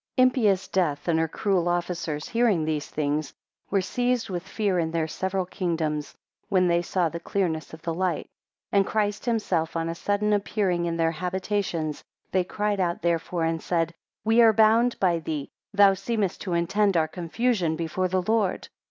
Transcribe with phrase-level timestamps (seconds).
[0.17, 3.35] IMPIOUS death and her cruel officers hearing these things,
[3.69, 6.15] were seized with fear in their several kingdoms,
[6.49, 8.25] when they saw the clearness of the light,
[8.71, 13.43] 2 And Christ himself on a sudden appearing in their habitations, they cried out therefore,
[13.43, 13.93] and said,
[14.25, 18.69] We are bound by thee; thou seemest to intend our confusion before the Lord.